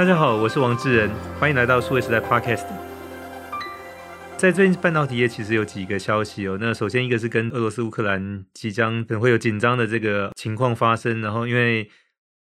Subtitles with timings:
[0.00, 2.66] 大家好，我是王志仁，欢迎来到数位时代 Podcast。
[4.38, 6.56] 在最近半导体业其实有几个消息哦。
[6.58, 11.90] 那首先一个是跟俄罗斯乌克兰即将可能会有紧张的这个情况发生，然后因为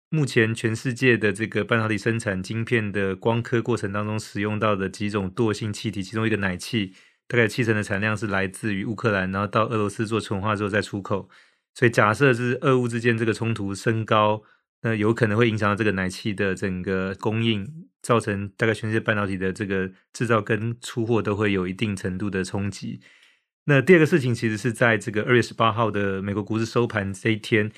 [0.08, 6.92] 目前全世界的这个半导体生产晶片的光刻过程当中使用到的几种惰性气体，其中一个氖气，
[7.28, 11.28] 大概七成的产量是来自于乌克兰，然后到俄罗斯做纯化之后再出口。
[11.72, 14.42] 所以假设是俄乌之间这个冲突升高。
[14.84, 17.66] 那有可能会影响到这个氖气的整个供应，
[18.02, 23.00] 造成大概全世界半导体的这个制造跟出货都会有一定程度的冲击。
[23.64, 27.72] 那第二个事情其实是在这个二月十八号的美国股市收盘这一天，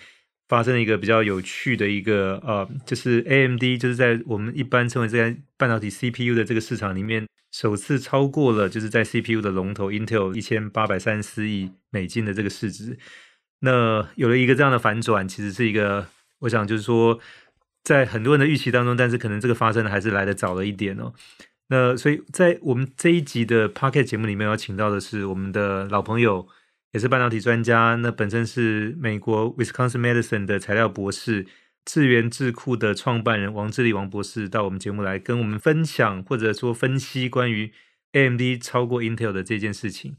[0.48, 12.98] 发生了一个比较有趣的一个呃，就是 AMD 就是在我们一般称为在半导体 CPU 的这个市场里面，首次超过了就是在 CPU 的龙头 Intel 一千八百三十四亿美金的这个市值。
[13.60, 16.08] 那有了一个这样的反转，其实是一个。
[16.40, 17.18] 我想就是说，
[17.82, 21.12] 在很多人的预期当中，但是可能这个发生的还是来得早了一点哦。
[21.68, 26.46] 那所以在我们这一集的 Pocket 节目里面，要请到的是我们的老朋友，
[26.92, 31.46] 也是半导体专家，那本身是美国 Wisconsin Madison 的材料博士，
[31.84, 37.72] 智源智库的创办人王志立王博士，到我们节目来跟我们分享或者说分析关于
[38.12, 40.18] AMD 超过 Intel 的这件事情。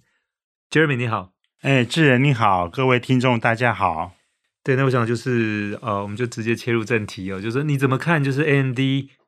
[0.69, 1.31] Jeremy 你好，
[1.61, 4.16] 哎，智仁你好，各位听众大家好。
[4.67, 8.77] 对，那我想就是呃，我们就直接切入正题哦，就是你怎么看，就是 AMD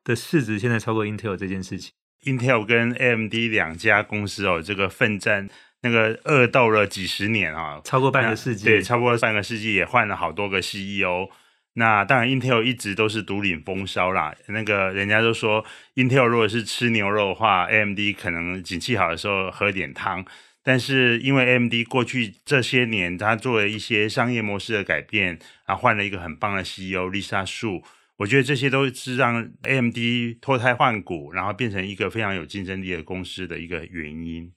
[0.04, 1.90] 的市值现在超过 Intel 这件事情
[2.24, 5.48] ？Intel 跟 AMD 两家公司哦，这个奋战
[5.80, 11.30] 那个恶斗了几十年啊，超过半个世纪，对，超过半个世纪也换了好多个 CEO。
[11.72, 14.34] 那当然，Intel 一直都是独领风骚啦。
[14.48, 20.22] 那个人家都说，Intel 如果是吃牛肉的话，AMD 可能景气好的时候喝点汤。
[20.62, 27.82] 但是因为 AMD 过去这些年，它做了一些商业模式的改变，啊，换了一个很棒的 CEO Lisa Su，
[28.18, 29.96] 我觉得这些都是让 AMD
[30.40, 34.52] 脱胎换骨，然后变成一个非常有竞争力的公司的一个原因。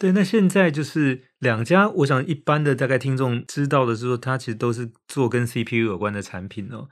[0.00, 6.88] 对，那现在就是两家，我想一般的大概听众知道的是说，它其实都是做跟 CPU 有关的产品哦。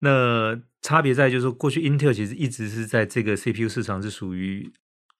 [0.00, 4.70] 那差别在就是说，过去 Intel 其实一直是在这个 CPU 市场是属于。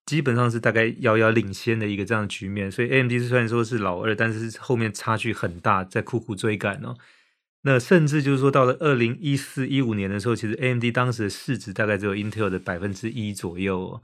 [0.07, 6.95] 基本上是大概遥遥领先的一个这样的局面，所以 AMD 虽然说是老二，但是后面差距很大，在苦苦追赶哦。
[7.63, 14.03] 那甚至就是说，到了二零一四一五年的时候，其实 AMD 当时的市值大概只有 Intel 的百分之一左右哦。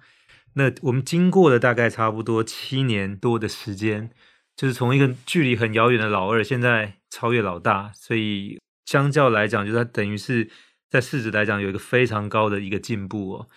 [0.55, 4.11] 那我们经过了大概差不多七年多的时间，
[4.57, 10.51] 就是从一个距离很遥远的老二，现在超越老大，所以相较来讲，就是它等于是
[10.91, 13.49] 在市值来讲有一个非常高的一个进步哦。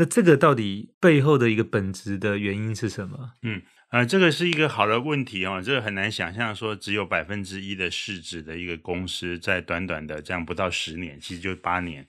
[0.00, 3.32] 那这个到底背后的一个本质的原因是什么？
[3.42, 5.60] 嗯，呃，这个是一个好的问题哦。
[5.62, 12.06] 这个很难想象说只有百分之一的市值的一个公司，在短短的这样不到十年，其实就八年，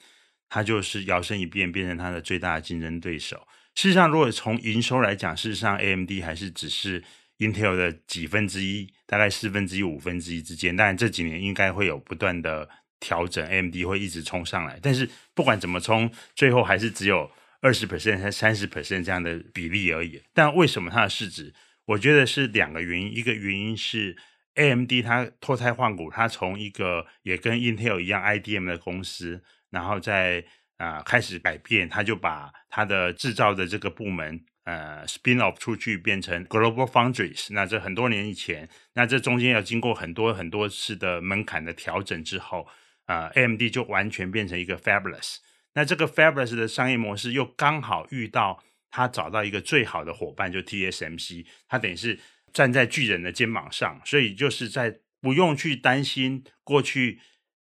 [0.48, 3.46] 它就是摇身一变变成它的最大的竞争对手。
[3.76, 7.04] 事实上，如果从营收来讲，事实上 AMD 还是只是
[7.40, 10.74] Intel 的几分之一，大概四分之一、五分之一之间。
[10.74, 12.70] 当然这几年应该会有不断的
[13.02, 14.80] 调整，AMD 会一直冲上来。
[14.82, 17.30] 但是不管怎么冲，最后还是只有。
[17.62, 21.54] 二十 percent 才三十 percent 这样的比例而已，但为什么它的市值？
[21.86, 24.18] 我觉得是两个原因，一个原因是
[24.56, 30.44] AMD 它脱胎换骨，它从一个也跟 Intel 一样 IDM 的公司，然后在
[30.78, 37.54] 啊、开始改变，它就把它的制造的这个部门呃 spin off 出去，变成 Global Foundries。
[37.54, 42.68] 那这很多年以前，那这中间要经过很多很多次的门槛的调整之后，
[43.06, 45.38] 啊、AMD 就完全变成一个 fabulous。
[45.74, 52.20] 那这个 Fabless 的商业模式又刚好遇到他找到一个最好的伙伴，就 TSMC，他等于是
[52.52, 57.20] 站在巨人的肩膀上，所以就是在不用去担心过去，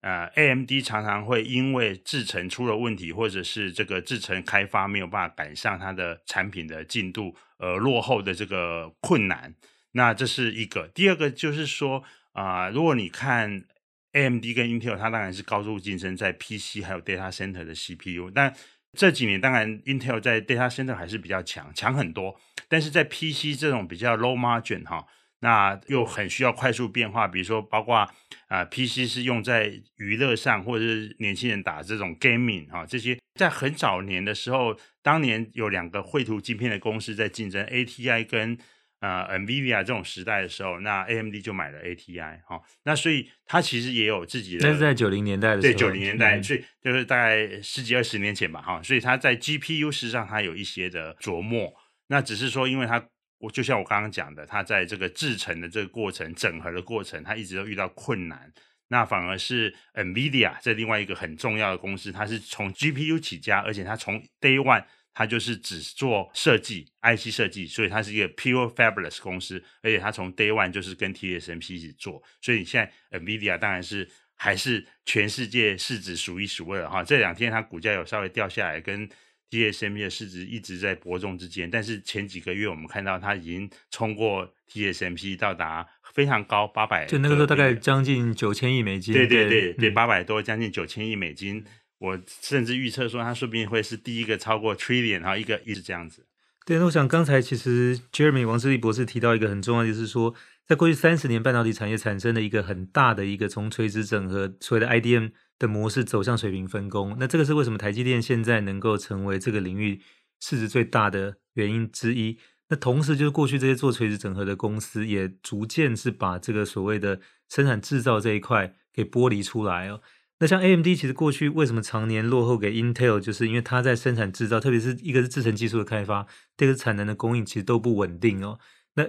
[0.02, 9.54] 呃，AMD 常常会因为制程出了问题，或者是这个制程开发没有办法赶上它的产品的进度而落后的这个困难。
[9.92, 13.66] 那这是一个，第二个就是说啊，如果你看。
[14.14, 18.54] AMD 跟 Intel，它当然是高度竞争在 PC 还有 Data Center 的 CPU，但
[18.98, 22.40] 这几年当然 Intel 在 Data Center 还是比较强，强很多。
[22.68, 25.06] 但是在 PC 这种比较 low margin 哈，
[25.40, 28.08] 那又很需要快速变化，比如说包括
[28.48, 38.58] 啊、PC 是用在娱乐上，或者是年轻人打这种 gaming 哈，这些在很早年的时候，当年有两个绘图晶片的公司在竞争，ATI 跟。
[39.02, 44.68] 呃，NVIDIA 这种时代的时候，那 AMD 就买了 ATI 哈、哦，那所以它其实也有自己的。
[44.68, 45.74] 那是在九零年代的时候。
[45.74, 51.74] 对，九零年代，所以就是大概十几二十年前吧哈、哦，所以它在 GPU 实上它有一些的琢磨，
[52.10, 53.04] 那只是说，因为它
[53.40, 58.54] 我就像我刚刚讲的，它在这个制成的这个过程、整合的过程，它一直都遇到困难，
[58.90, 71.14] 那反而是 NVIDIA 这另外一个很重要的公司，它是从 GPU 起家，而且它从 Day One 它就是只做设计 IC 设计，所以它是一个 Pure fabulous 公司，而且它从 Day One 就是跟
[71.14, 77.04] TSMC 一起做，所以你现在 NVIDIA 当然是还是全世界市值数一数二哈。
[77.04, 79.10] 这两天它股价有稍微掉下来，跟
[79.50, 85.88] TSMC 的市值一直在伯仲之间，但是前几个月我们看到它已经冲过 TSMC 到达。
[86.14, 89.14] 非常高，八百，就那个时候大概将近九千亿美金。
[89.14, 91.64] 对对对对，八百、嗯、多，将近九千亿美金。
[92.02, 96.26] 我甚至预测说，它说不定会是第一个超过 trillion，然后一个一直这样子。
[96.66, 100.34] 对，那我想刚才其实 Jeremy 王志立博士提到一个很重要，就是说，
[100.66, 107.16] 在过去三十年半导体产业产生了一个很大的一个从垂直整合所谓的 IDM 的模式走向水平分工。
[107.20, 110.02] 那这个是为什么台积电现在能够成为这个领域
[110.40, 112.40] 市值最大的原因之一。
[112.70, 117.20] 那同时，就是过去这些做垂直整合的公司，也逐渐是把这个所谓的
[117.50, 120.02] 生产制造这一块给剥离出来哦。
[120.42, 126.26] 那像 AMD，其实过去为什么常年落后给 Intel，就是因为它在生产制造，特别是一个是制程技术的开发，
[126.58, 128.60] 第二个产能的供应，其实都不稳定哦。
[128.96, 129.06] 那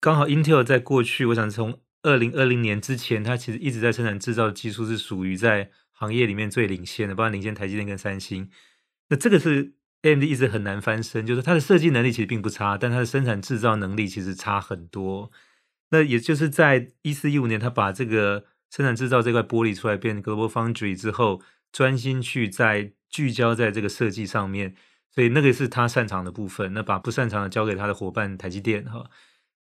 [0.00, 8.48] 刚好 Intel 在过去，我想从二零二零年之前，它其实一直在生产制造的技术是属于在行业里面最领先的，包括领先台积电跟三星。
[9.08, 9.72] 那这个是。
[10.02, 15.32] AMD 一直很难翻身，就是它的设计能力其实并不差，但它的生产制造能力其实差很多。
[15.90, 21.40] 那也就是在一四一五年，它把这个生产制造这块玻璃出来，变 Global Foundry 之后，
[21.72, 24.74] 专心去在聚焦在这个设计上面，
[25.14, 26.72] 所以那个是他擅长的部分。
[26.74, 29.08] 那把不擅长的交给他的伙伴台积电哈，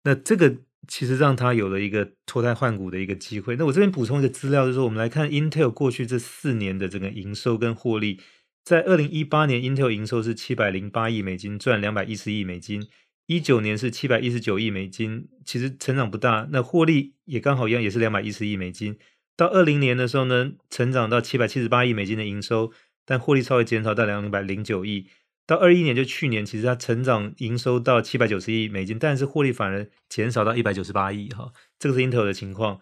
[0.04, 0.56] 那这个
[0.88, 3.56] 其实让他有了一个脱胎换骨的一个机会。
[3.56, 8.20] 那我这边补充一个资料，就是我们来看 Intel 过去这四年的这个营收跟获利。
[8.64, 12.80] 在二零一八年，Intel 营收是七百零八亿美金，赚两百一十亿美金；
[13.26, 16.46] 一九年是七百一十九亿美金，其实成长不大。
[16.50, 18.98] 那获利也刚好一样，也是两百一十亿美金。
[19.36, 22.70] 到二零年的时候呢，成长到七百七十八亿美金的营收，
[23.04, 25.06] 但获利稍微减少到两百零九亿。
[25.46, 31.28] 到二一年就去年，其实它成长营收到七百九十亿美金，但是获利反而减少到一百九十八亿。
[31.30, 32.78] 哈，这个是 Intel 的情况。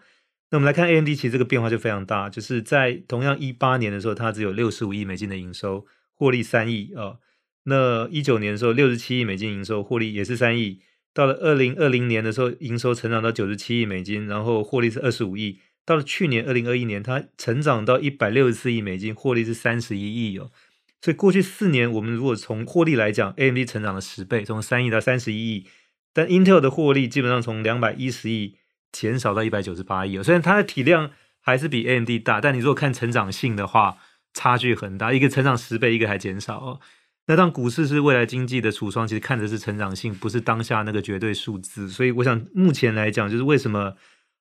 [0.51, 7.19] 那我们来看 AMD，其实这个变化就非常大，就是在同样一八年的时候，它只有六十五亿美金的营收，获利三亿啊、哦。
[7.63, 10.81] 那一九年的时候，六十七亿美金营收，获利也是三亿。
[11.13, 15.59] 到了二零二零年的时候，营收成长到九十七亿美金，然后获利是二十五亿。
[15.85, 20.51] 到了去年二零二一年，它成长到一百六十四亿美金，获利是三十一亿哦。
[21.01, 25.67] 所以过去四年，我们如果从获利来讲，AMD 成长了十倍，从三亿到三十一亿。
[26.13, 28.57] 但 Intel 的获利基本上从两百一十亿。
[28.93, 31.09] 减少到一百九十八亿哦，虽然它的体量
[31.41, 33.97] 还是比 AMD 大，但你如果看成长性的话，
[34.35, 36.79] 差距很大，一个成长十倍，一个还减少哦。
[37.27, 41.89] 那当股市是未来经济的橱窗，其实看的是成长性，不是当下那个绝对数字。
[41.89, 43.95] 所以我想目前来讲，就是为什么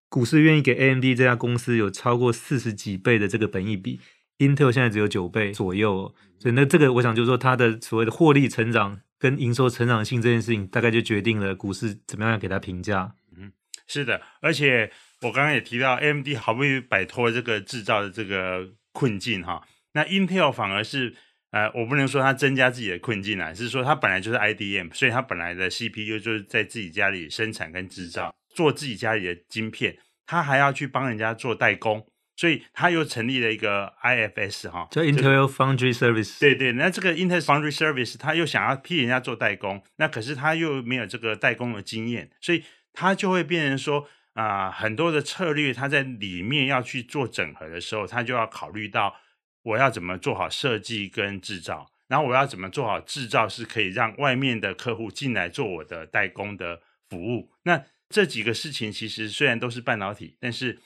[0.08, 4.00] 股市愿意给 AMD 这家公司有超过四十几倍的这个本益比
[4.38, 6.14] ，Intel 现在只有九倍左右。
[6.38, 13.14] 所以那这个我想就是说，它的所谓的获利成长跟营收成长性这件事情，大概就决定了股市怎么样给它评价。
[13.36, 13.52] 嗯
[13.86, 14.90] 是的，而且
[15.20, 21.14] 我刚刚也提到，AMD 好不容易摆脱这个制造的这个困境哈，那 Intel 反而是
[21.52, 29.96] 呃，我不能说他增加自己的困境啊，是说他本来就是 IDM，所以他本来的 CPU 就是在自己家里生产跟制造，做自己家里的晶片，
[30.26, 32.04] 他还要去帮人家做代工，
[32.36, 36.40] 所以他又成立了一个 IFS 哈，叫 Intel Foundry Service。
[36.40, 42.64] 对对，那这个 Intel Foundry Service，他又想要替人家做代工，那可是他又没有这个代工的经验，所以。
[42.94, 49.16] 他就会变成说啊、呃，很多的策略，他在里面要去做整合的时候，他就要考虑到
[49.62, 57.52] 我要怎么做好设计跟制造，然后我要怎么做好制造，是可以让外面的客户进来做我的代工的服务。
[57.64, 60.78] 那这几个事情其实虽然都是半导体，但是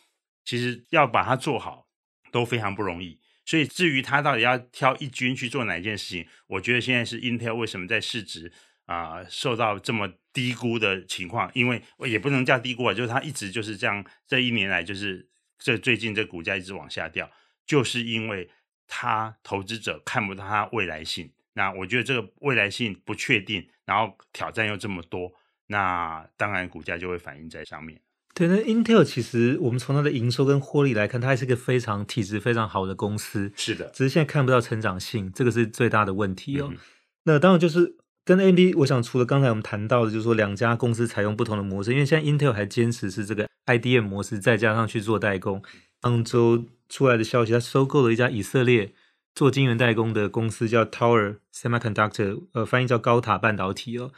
[0.44, 1.88] 其实要把它做好
[2.30, 3.20] 都非常不容易。
[3.44, 8.52] 所以至于它到底要挑一军去做哪件事情，我觉得现在是 Intel 为什么在市值。
[8.86, 15.28] 啊、受到这么低估的情况，因为也不能叫低估啊，就是它一直就是这样，这一年来就是
[15.58, 17.28] 这最近这股价一直往下掉，
[17.66, 18.48] 就是因为
[18.86, 21.30] 它投资者看不到它未来性。
[21.54, 25.32] 那我觉得这个未来性不确定，然后挑战又这么多，
[25.68, 28.00] 那当然股价就会反映在上面。
[28.34, 33.50] 对，那 Intel 其实我们从它的营收跟获利来看，它还是一个非常体质非常好的公司。
[33.56, 36.68] 是的，只是现在看不到成长性，这个是最大的问题哦。
[36.70, 36.78] 嗯、
[37.24, 37.96] 那当然就是。
[38.26, 45.62] 跟 AMD，我想除了刚才我们谈到的，就是说两家公司采用不同的模式，因为现在 Intel 还坚持是这个 IDM 模式，再加上去做代工。
[46.02, 48.92] 上周出来的消息，他收购了一家以色列
[49.34, 54.12] 做晶圆代工的公司，叫 Tower Semiconductor，呃，翻译叫高塔半导体哦。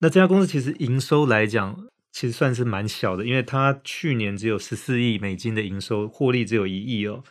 [0.00, 7.24] 那这家公司其实营收来讲，其实算是蛮小的，因为它去年只有十四亿美金的营收，获利只有一亿哦。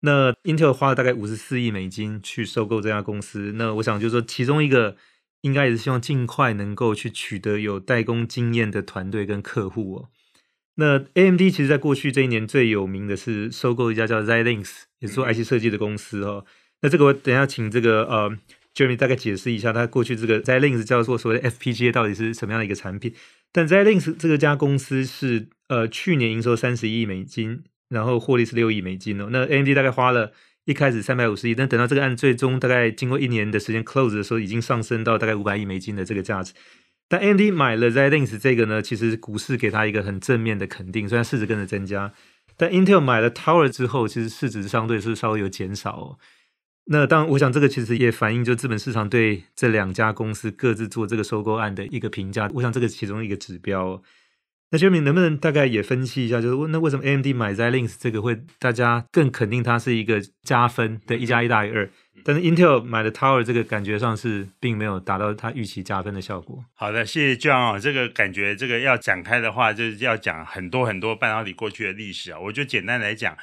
[0.00, 4.96] 那 Intel 花了大概五十四亿美金去收购这家公司，那我想就是说，其中一个
[5.40, 10.08] 应该也是希望尽快能够去取得有代工经验的团队跟客户哦。
[10.76, 16.44] 那 AMD 其实在过去这一年最有名的是收购一家叫 Zilinx，也是做 IC 设计的公司哦。
[16.82, 18.38] 那这个我等一下请这个呃
[18.74, 23.14] Jeremy 大概解释一下，他过去这个 Zilinx 叫做所谓的 FPGA 到底是什么样的一个产品。
[23.52, 29.28] 但 Zilinx 这个家公司是呃去年营收三十一亿美金，然后获利是六亿美金哦。
[29.30, 30.32] 那 AMD 大概花了
[30.66, 36.52] 一开始三百五十亿，但等到这个案最终大概经过一年的时间 close 的时候，已经上升到大概五百亿美金的这个价值。
[37.08, 42.12] 但 AMD 买了 Zilinx 这个呢，其实股市给它一个很正面的肯定，虽然市值跟着增加。
[42.56, 46.18] 但 Intel 买了 Tower 之后，其实市值相对是稍微有减少。
[46.86, 52.50] 那当然，我想这个其实也反映就资本市场对这两家公司各自做这个收购案的一个评价。
[52.54, 54.02] 我想这个其中一个指标。
[54.70, 61.88] 那 Jeremy 能不能大概也分析一下，就是那为什么 AMD 买 Xilinx 这个会大家更肯定它是一个加分的一加一大于二？
[62.24, 66.64] 但是 Intel 买的 Tower 这个感觉上是并没有达到它预期加分的效果。
[66.74, 72.40] 好的，谢谢 John 这个感觉这个要展开的话，就是要讲很多很多半导体过去的历史啊。
[72.40, 73.36] 我就简单来讲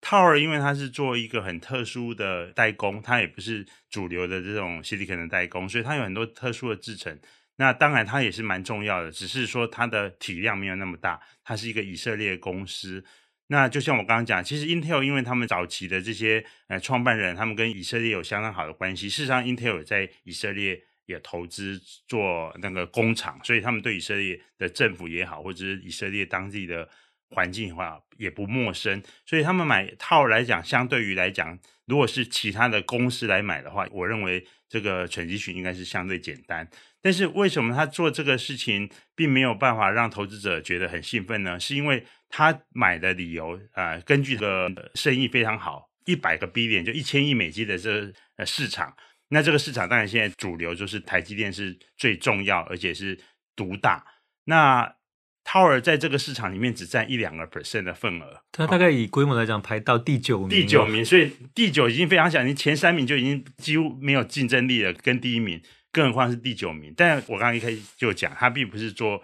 [0.00, 7.18] ，Tower 因为它是做一个很特殊的代工，它也不是主流的这种 Silicon 的代工，所以它有很多特殊的制程。
[7.60, 11.20] 那当然它也是蛮重要的，只是说它的体量没有那么大。
[11.44, 13.04] 它是一个以色列公司。
[13.48, 19.10] 那就像我刚刚讲，其实 Intel 因为他们早期的这些呃创办人，他们跟以色列有相当好的关系。
[19.10, 26.88] 事实上，Intel 在以色列也投资做那个工厂，所以他们对以色列的政府也好，或者是以色列当地的
[27.28, 29.02] 环境的话也不陌生。
[29.26, 36.66] 所以他们买套来讲，相对于来讲，如果是其他的公司来买的话，我认为这个 transition 应该是相对简单。
[37.02, 41.58] 但是为什么他做这个事情并没有办法让投资者觉得很兴奋呢？
[41.58, 48.94] 是因为他买的理由啊、呃，根据这个生意非常好，一百个 billion 就一千亿美金的这个呃市场，
[49.28, 53.18] 那这个市场当然现在主流就是台积电是最重要，而且是
[53.56, 54.04] 独大。
[54.44, 54.96] 那
[55.42, 65.60] Tower 在这个市场里面只占一两个 percent 的份额，它大概以规模来讲排到第九名，第九名，所以第九已经非常小，你前三名就已经几乎没有竞争力了，跟第一名，
[65.92, 66.92] 更何况是第九名。
[66.96, 69.22] 但我刚刚一开始就讲，他并不是做。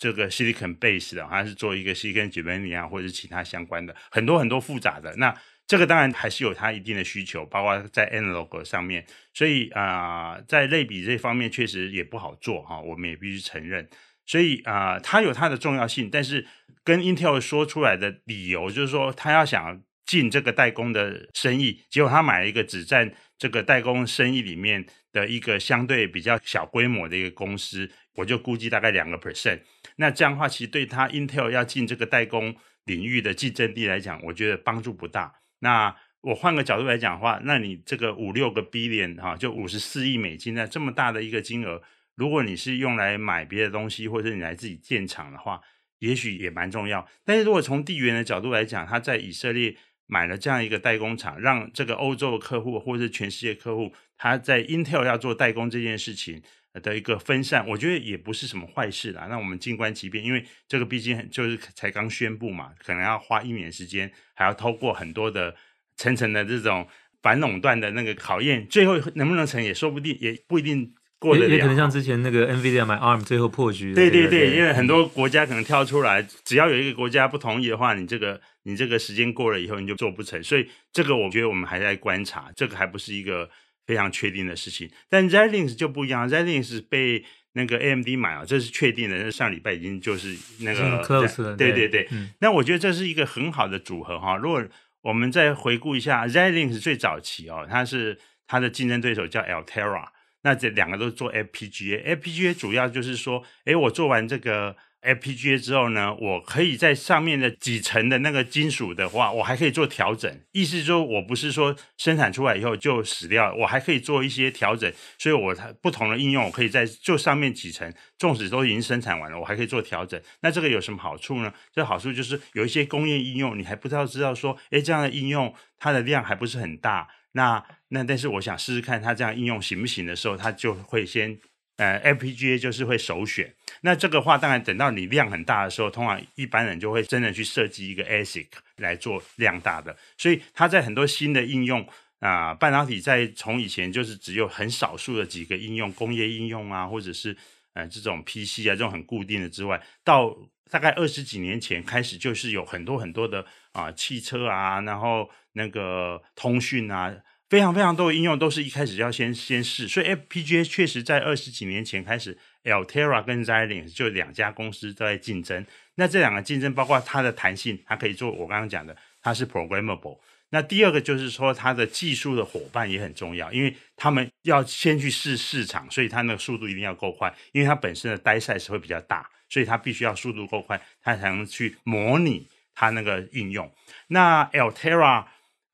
[0.00, 5.12] 这个 silicon base 的，他是做一个 silicon germanium 或者其他相关的很多很多复杂的。
[5.16, 9.04] 那这个当然还是有它一定的需求，包括在 analog 上面。
[9.34, 13.88] 所以啊、在类比这方面确实也不好做哈，我们也必须承认。
[14.24, 16.46] 所以啊、呃，它有它的重要性，但是
[16.84, 24.86] 跟 Intel 说出来的理由就是说，他要想进这个代工的生意，结果他买了一个只占这个代工生意里面
[25.18, 29.60] 的一个相对比较小规模的一个公司，我就估计大概两个 percent。
[29.96, 35.34] 那这样的话，其实对他 Intel 要进这个代工领域的竞争力来讲，我觉得帮助不大。
[35.60, 41.82] 那我换个角度来讲的话，那你这个五六个 billion 哈，就五十四亿美金，那这么大的一个金额，
[42.16, 45.60] 如果你是用来买别的东西，或者你来自己建厂的话，
[46.00, 47.06] 也许也蛮重要。
[47.24, 56.42] 但是如果从地缘的角度来讲，他在以色列买了这样一个代工厂，让这个欧洲的客户或者是全世界客户，他在 Intel 要做代工这件事情。
[56.80, 59.26] 的一个分散，我觉得也不是什么坏事啦。
[59.28, 65.52] 那我们静观其变，因为这个毕竟就是才刚宣布嘛，可能要花一年时间，还要透过很多的
[65.96, 66.86] 层层的这种
[67.20, 71.48] 反垄断的那个考验，最后能不能成也说不定，也不一定过得了。
[71.48, 73.92] 也，也可能像之前那个 NVIDIA 买 ARM 最后破局。
[73.92, 80.40] 对对对，因为很多国家可能跳出来，只要有一个国家不同意的话，你这个你这个时间过了以后，你就做不成。
[80.44, 83.50] 所以这个我觉得我们还在观察，这个还不是一个。
[83.88, 89.16] 非常确定的事情，但 Xilinx 就不一样，Xilinx 被那个 AMD 买啊，这是确定的。
[89.16, 92.06] 那上礼拜已经就是那个 close 了，对对对。
[92.10, 94.36] 嗯、那我觉得这是一个很好的组合哈。
[94.36, 94.62] 如果
[95.00, 100.08] 我们再回顾一下 Xilinx 最早期哦，它是它的竞争对手叫 Altera，
[100.42, 104.76] 那这两个都是做 FPGA，FPGA 主要就是说，哎，我做完这个。
[105.02, 110.40] FPGA 之后呢，我可以在上面的几层的那个金属的话，我还可以做调整。
[110.52, 114.92] 意思说我不是说生产出来以后就死掉，我还可以做一些调整。
[115.16, 120.20] 所以我不同的应用，我可以在就上面几层，纵使都已经生产完了，我还可以做调整。
[120.40, 121.52] 那这个有什么好处呢？
[121.72, 127.08] 这好处就是有一些工业应用，你还不知道知道说，诶，这样的应用它的量还不是很大。
[127.32, 131.38] 那那但是我想试试看它这样应用行不行的时候，它就会先。
[131.78, 133.54] 呃，FPGA 就是会首选。
[133.80, 139.96] 那这个话，当然等到你量很大的时候，通常一般人就会真的去设计一个 ASIC 来做量大的。
[140.16, 147.36] 所以它在很多新的应用啊、半导体在从以前就是只有很少数的几个应用，工业应用啊，或者是
[147.74, 150.36] 呃这种 PC 啊这种很固定的之外，到
[150.68, 157.14] 大概二十几年前开始，就是有很多很多的啊、汽车啊，然后那个通讯啊，
[157.48, 165.64] 非常非常多的应用都是一开始要先先试，所以 FPGA 确实在二十几年前开始，Altera 跟 Xilinx 就两家公司都在竞争。
[165.94, 170.18] 那这两个竞争包括它的弹性，它可以做我刚刚讲的，它是 programmable。
[170.50, 183.70] 那第二个就是说，它的技术的伙伴也很重要，因为他们要先去试市场，所以它那个速度一定要够快，因为它本身的 die size 会比较大，所以它必须要速度够快，它才能去模拟它那个应用。
[184.06, 185.24] 那 Altera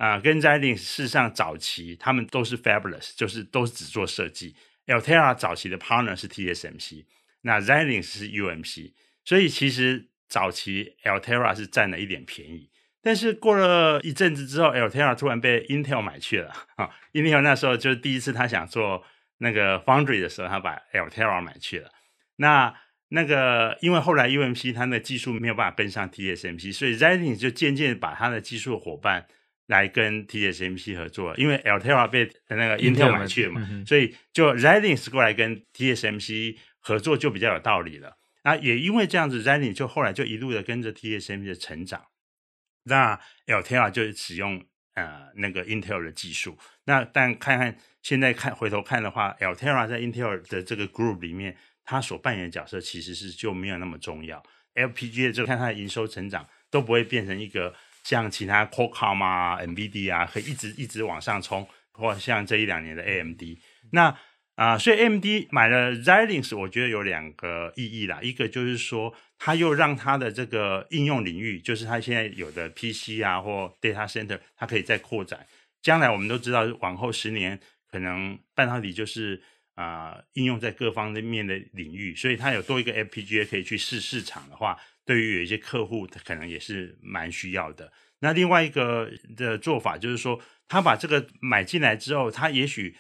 [0.04, 4.54] 啊、跟 Ziling 事实上早期他们都是 Fabulous，就是都是只做设计。
[4.86, 7.06] Altera 早期的 partner 是 TSMC，
[7.40, 8.92] 那 Ziling 是 UMC，
[9.24, 12.70] 所以其实早期 Altera 是占了一点便宜。
[13.00, 19.02] 但是过了一阵子之后，Altera 突然被 Intel 买去了啊！Intel 那时候就是第一次他想做
[19.38, 21.90] 那个 Foundry 的时候，他把 Altera 买去了。
[22.36, 22.74] 那
[23.08, 29.26] 那个因为后来 UMC 它的技术没有办法跟上 TSMC，所以 Ziling 就渐渐把他的技术伙伴
[29.66, 31.34] 来跟 TSMC 合作。
[31.36, 38.16] 因为 Altera 被那个 Intel 买去了嘛，嗯、所以就 Xilinx 过来跟 TSMC 合作就比较有道理了。
[38.44, 42.04] 那也因为这样子，Xilinx 就后来就一路的跟着 TSMC 的成长。
[42.84, 54.42] 那 Altera 就使用呃那个 Intel 的技术，那但看看现在看回头看的话，Altera 在 Intel 的这个 group 里面，它所扮演的角色其实是就没有那么重要。
[54.74, 63.42] LPG 的就看它的营收成长都不会变成一个像其他 Qualcomm 啊、NVIDIA 啊，可以一直一直往上冲，或像这一两年的 AMD。
[63.90, 64.16] 那
[64.56, 68.20] 啊、呃，所以 AMD 买了 Xilinx，我觉得有两个意义啦。
[68.22, 75.44] 一个就是说，它又让它的这个应用领域，就是它现在有的 PC 啊或 Data Center，它可以再扩展。
[75.82, 77.58] 将来我们都知道，往后十年
[77.90, 79.42] 可能半导体就是
[79.74, 87.92] 啊、呃、应用在各方面的领域，所以它有多一个 FPGA 可以去试市场的话，对于有一些客户，他可能也是蛮需要的。
[88.20, 92.96] 那另外一个的做法就是说，他把这个买进来之后，他也许。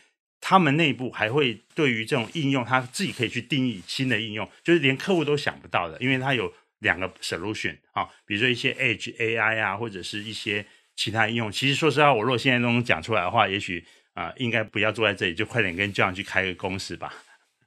[0.46, 11.50] 他们内部还会对于这种应用，他自己可以去定义新的应用，就是连客户都想不到的，因为它有两个 solution 啊，比如说一些 Edge AI 啊，或者是一些其他应用。
[11.50, 17.10] 其实说实话，我如果现在都能讲出来的话，也许啊、呃，应该不要坐在这里，就快点跟 John 去开个公司吧。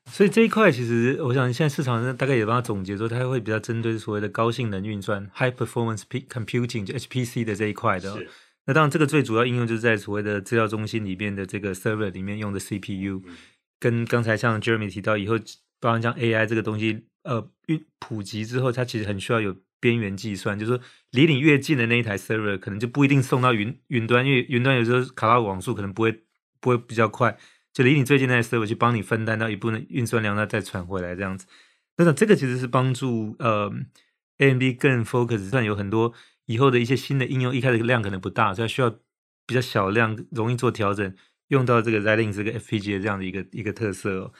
[0.09, 8.17] 所以这一块其实，我想现在市场上大概也帮他总结说，它会比较针对所谓的高性能运算 （High Performance Computing） 就 HPC 的这一块的。
[8.17, 8.27] 是
[8.65, 13.21] 那当然，这个最主要应用就是在所谓的资料中心里面的这个 server 里面用的 CPU，
[13.79, 15.37] 跟刚才像 Jeremy 提到以后，
[15.79, 26.23] 包括像 AI 这个东西，呃，运普及之后，它其实很需要有边缘计算，就是说离你越近的那一台 server，可能就不一定送到云云端，因为云端有时候卡到网速可能不会
[26.59, 27.37] 不会比较快，
[27.77, 31.45] 就离你最近那台 server 去帮你分担到一部分运算量，那再传回来这样子。
[31.97, 33.71] 那这个其实是帮助呃
[34.39, 36.11] AMD 更 focus，算有很多。
[36.47, 38.89] 以后的一些新的应用，一开始量可能不大，所以需要
[39.45, 41.15] 比较小量，容易做调整，
[41.49, 44.33] 用到这个 Xilinx 这个 FPGA 这样的一个一个特色哦。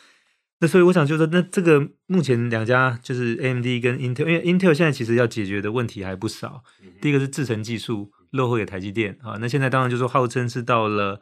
[0.60, 6.64] 那所以我想就说，那这个目前两家就是 AMD 跟 Intel，因为 Intel 现在其实要解决的问题还不少。
[7.00, 11.22] 第一个是制程技术落后给台积电啊，那现在当然就是说号称是到了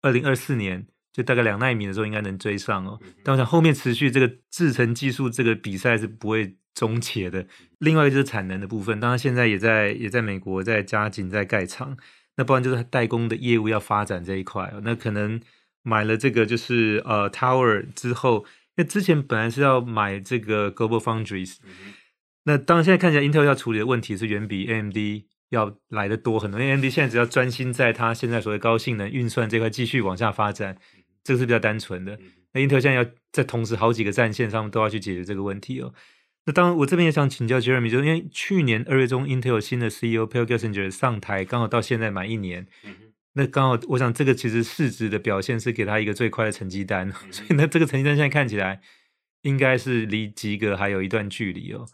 [0.00, 2.98] 二零二四年，就大概两纳米的时候应该能追上哦。
[3.24, 6.56] 但我想后面持续这个制程技术这个比赛是不会。
[6.72, 7.46] 终结的，
[7.80, 11.96] 另外一个就是产能的部分，当然现在也在也在美国在加紧在盖厂，
[12.36, 15.38] 那不然就是代工的业务要发展这一块，那可能
[15.82, 18.46] 买了这个就是呃 Tower 之后，
[18.76, 21.56] 因为之前本来是要买这个 Global Foundries，
[22.44, 24.96] 那当然现在看起来 Intel 要处理的问题是远比 AMD
[25.50, 30.78] 要来的多很多，因为 AMD 现在只要专心在它现在所谓高性能运算这块继续往下发展，
[31.22, 32.18] 这个是比较单纯的，
[32.52, 35.92] 那英特尔现在要在同时好几个战线上都要去解决这个问题哦。
[36.46, 42.66] 那当然，我这边也想请教 Jeremy，就是因为去年二月中，Intel 新的 CEO Paul Gelsinger 上台，刚好到现在满一年。
[42.82, 48.80] 嗯、那刚好，我想这个其实市值的表现是给他一个最快的成绩单，嗯、所以呢，这个成绩单现在看起来
[49.42, 51.86] 应该是离及格还有一段距离哦。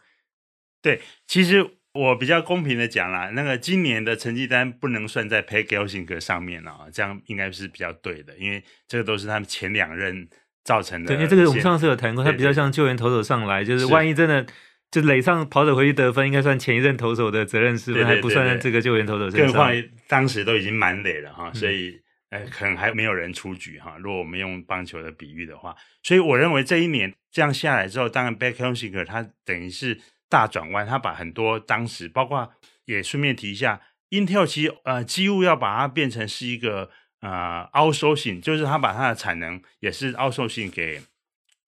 [0.81, 10.29] 对，其实我比较公平的讲啦，那个今年的成绩单不能算在 Paul Gelsinger 上面了，这样应该是比较对的，因为这个都是他们前两任。
[10.67, 14.45] 造成的，对，因为这个我们上次有谈过，他比较像救援投手上来，就是万一真的
[14.91, 19.47] 就垒上跑者回去得分，应该算前一任投手的责任，是不是还不算在这个救援投手身上？
[19.47, 19.73] 更何况
[20.09, 21.97] 当时都已经满垒了哈，所以
[22.31, 23.97] 呃，可能还没有人出局哈。
[24.01, 29.97] 如果我们用棒球的比喻的话，所以我认为这一年这样下来之后，当然 Paul Gelsinger 他等于是
[30.29, 32.53] 大转弯，他把很多当时包括
[32.85, 36.91] 也顺便提一下，Intel 其实呃几乎要把它变成是一个。
[37.21, 41.01] 呃，outsourcing、就是他把他的产能也是 outsourcing 给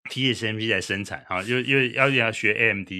[0.05, 2.91] TSMC 在生产，哈，又又要要学 AMD，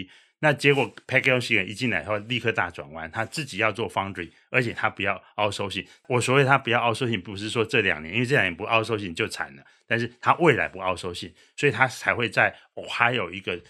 [0.41, 5.87] 那结果 Petrosi 一进来后立刻大转弯，他自己要做 Foundry，而且他不要 outsourcing。
[6.09, 12.53] 我所谓他不要 outsourcing，不是说这两年，因为这两年不 outsourcing 就惨了，但是他未来不 outsourcing，所以他才会在
[12.89, 13.61] 还有一个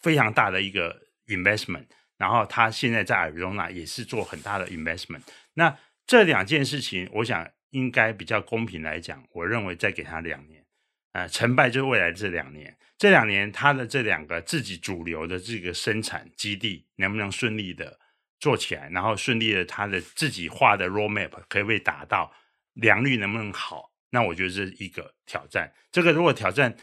[0.00, 5.22] 非常大的一个 investment，然后他现在在 Arizona 也是做很大的 investment。
[5.54, 10.64] 那这两件事情，我想应该比较公平来讲，我认为再给他两年。
[11.12, 18.00] 呃，成败就是未来这两年，这两年他的这两个自己主流的这个生产基地能不能顺利的
[18.40, 22.32] 做起来，然后顺利的他的自己画的 roadmap 可以不可以达到，
[22.72, 23.92] 良率能不能好？
[24.08, 25.72] 那我觉得这是一个挑战。
[25.90, 26.74] 这个如果挑战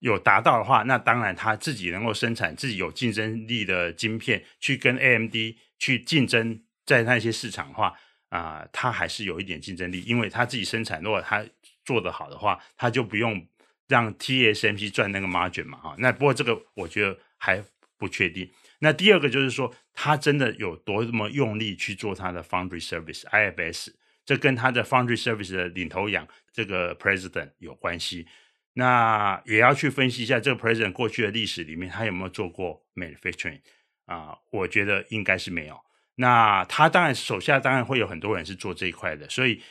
[0.00, 5.34] 有达到的话，那当然他自己能够生产自己有竞争力的晶片，去跟 AMD
[5.78, 7.94] 去竞争在那些市场的话，
[8.28, 11.42] 啊、呃，他还是有一点竞争力，因为他自己生产，如果他
[11.84, 13.46] 做得好的话，他就不用。
[13.90, 17.60] 让 TSMC 赚那个 margin 嘛，哈，那不过这个我觉得还
[17.98, 18.48] 不确定。
[18.78, 23.88] 那第二个就是说，他真的有多么用力去做他的 foundry service IFS，
[24.24, 28.28] 这跟他的 foundry service 的领头羊这个 president 有关系。
[28.74, 33.60] 那也要去分析一下这个 president 过去的历史里面，他有没有做过 manufacturing
[34.06, 34.36] 啊？
[34.50, 35.80] 我觉得应该是没有。
[36.16, 39.62] 那他当然手下当然会有很多人是做这一块的，所以。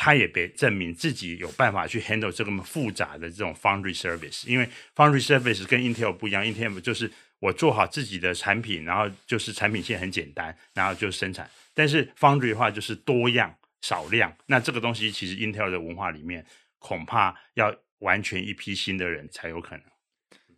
[0.00, 11.50] 他也别证明自己有办法去 handle 这个复杂的这种 foundry service，因为 foundry service 跟 Intel 不一样，Intel 就是我做好自己的产品，然后就是产品线很简单，然后就生产。
[11.74, 16.46] 但是 foundry 的话就是多样少量，那这个东西其实 Intel 的文化里面
[16.78, 19.84] 恐怕要完全一批新的人才有可能。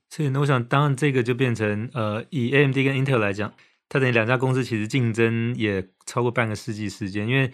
[0.09, 3.55] 所以那我想，当然这个就变成呃，以 AMD 跟 Intel 来讲，
[3.89, 7.53] 它等于两家公司其实竞争也超过半个世纪时间，因为。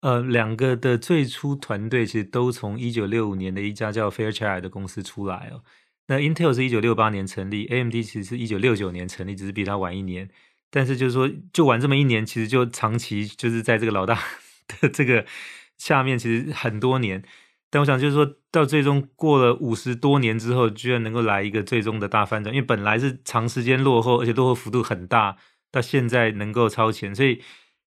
[0.00, 5.64] 呃，两个的最初团队其实都从一九六五年的一家叫 Fairchild 的公司出来哦。
[6.06, 10.30] 那 Intel 是一九六八年成立，AMD 其实是一九六九年成立，只是比它晚一年。
[10.70, 14.22] 但是就是说，就晚这么一年，其实就长期就是在这个老大
[14.80, 15.26] 的这个
[15.78, 17.24] 下面，其实很多年。
[17.70, 25.36] 但我想就是说到最终过了五十多年之后，居然能够来一个最终的大翻转，因为本来是长时间落后，而且落后幅度很大，
[25.70, 27.40] 到现在能够超前，所以。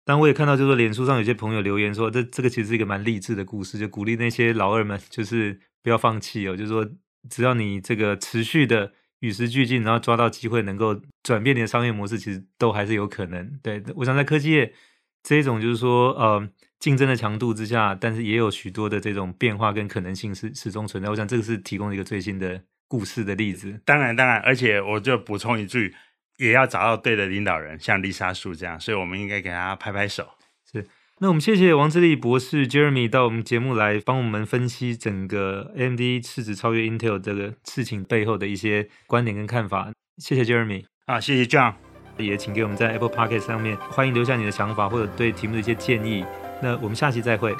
[0.06, 6.58] 但我也看到，就是说，脸书上有些朋友留言说，这这个其实是一个蛮励志的故事，就鼓励那些老二们，就是不要放弃哦。
[6.58, 6.84] 就是说，
[7.30, 13.60] 只要你这个持续的与时俱进，然后抓到机会，能够转变你的商业模式，其实都还是有可能。
[13.62, 14.74] 对，我想在科技业
[15.22, 21.10] 这一种就是说，呃，竞争的强度之下，但是也有许多的这种变化跟可能性是始终存在。
[21.10, 23.80] 我想这个是提供一个最新的故事的例子。
[23.86, 25.94] 当然，当然，而且我就补充一句。
[26.38, 30.26] 也要找到对的领导人，像丽莎树这样，所以我们应该给他拍拍手。
[30.72, 30.88] 是，
[31.18, 39.92] 那我们谢谢王志立博士 Jeremy 到我们节目来帮我们分析整个 AMD 市值超越 Intel 这个事情背后的一些观点跟看法。
[40.18, 41.74] 谢谢 Jeremy 啊，谢谢 John，
[42.18, 46.24] 也请给我们在 Apple Podcast 上面欢迎留下你的想法或者对题目的一些建议。
[46.62, 47.56] 那我们下期再会。